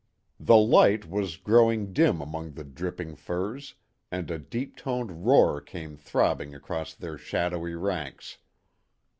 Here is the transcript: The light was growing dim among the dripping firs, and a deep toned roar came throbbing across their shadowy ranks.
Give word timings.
The 0.39 0.57
light 0.57 1.07
was 1.07 1.37
growing 1.37 1.93
dim 1.93 2.21
among 2.21 2.53
the 2.53 2.63
dripping 2.63 3.13
firs, 3.15 3.75
and 4.11 4.31
a 4.31 4.39
deep 4.39 4.75
toned 4.75 5.27
roar 5.27 5.61
came 5.61 5.95
throbbing 5.95 6.55
across 6.55 6.95
their 6.95 7.19
shadowy 7.19 7.75
ranks. 7.75 8.39